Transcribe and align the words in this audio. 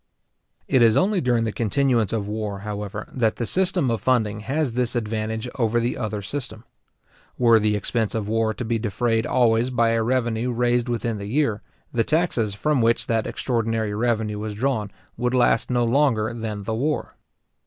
It 0.67 0.81
is 0.81 0.97
only 0.97 1.21
during 1.21 1.43
the 1.43 1.51
continuance 1.51 2.11
of 2.11 2.27
war, 2.27 2.61
however, 2.61 3.07
that 3.11 3.35
the 3.35 3.45
system 3.45 3.91
of 3.91 4.01
funding 4.01 4.39
has 4.39 4.71
this 4.71 4.95
advantage 4.95 5.47
over 5.59 5.79
the 5.79 5.95
other 5.95 6.23
system. 6.23 6.63
Were 7.37 7.59
the 7.59 7.75
expense 7.75 8.15
of 8.15 8.27
war 8.27 8.51
to 8.55 8.65
be 8.65 8.79
defrayed 8.79 9.27
always 9.27 9.69
by 9.69 9.89
a 9.89 10.01
revenue 10.01 10.51
raised 10.51 10.89
within 10.89 11.19
the 11.19 11.27
year, 11.27 11.61
the 11.93 12.03
taxes 12.03 12.55
from 12.55 12.81
which 12.81 13.05
that 13.05 13.27
extraordinary 13.27 13.93
revenue 13.93 14.39
was 14.39 14.55
drawn 14.55 14.89
would 15.17 15.35
last 15.35 15.69
no 15.69 15.83
longer 15.85 16.33
than 16.33 16.63
the 16.63 16.73
war. 16.73 17.13